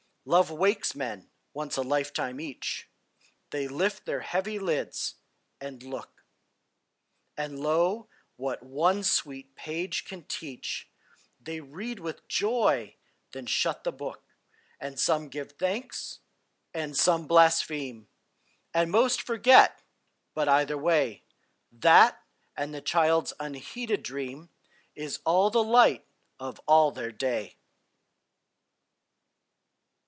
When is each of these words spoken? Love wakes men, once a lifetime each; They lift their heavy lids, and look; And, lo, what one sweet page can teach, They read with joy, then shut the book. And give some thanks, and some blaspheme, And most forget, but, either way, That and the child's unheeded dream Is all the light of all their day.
Love 0.23 0.51
wakes 0.51 0.93
men, 0.93 1.31
once 1.51 1.77
a 1.77 1.81
lifetime 1.81 2.39
each; 2.39 2.87
They 3.49 3.67
lift 3.67 4.05
their 4.05 4.19
heavy 4.19 4.59
lids, 4.59 5.15
and 5.59 5.81
look; 5.81 6.23
And, 7.35 7.57
lo, 7.59 8.07
what 8.35 8.61
one 8.61 9.01
sweet 9.03 9.55
page 9.55 10.05
can 10.05 10.25
teach, 10.25 10.87
They 11.39 11.59
read 11.59 11.99
with 11.99 12.27
joy, 12.27 12.97
then 13.31 13.47
shut 13.47 13.83
the 13.83 13.91
book. 13.91 14.23
And 14.79 14.93
give 15.31 15.49
some 15.49 15.57
thanks, 15.57 16.19
and 16.71 16.95
some 16.95 17.25
blaspheme, 17.25 18.07
And 18.75 18.91
most 18.91 19.23
forget, 19.23 19.81
but, 20.35 20.47
either 20.47 20.77
way, 20.77 21.23
That 21.71 22.23
and 22.55 22.75
the 22.75 22.81
child's 22.81 23.33
unheeded 23.39 24.03
dream 24.03 24.49
Is 24.93 25.19
all 25.25 25.49
the 25.49 25.63
light 25.63 26.05
of 26.39 26.61
all 26.67 26.91
their 26.91 27.11
day. 27.11 27.57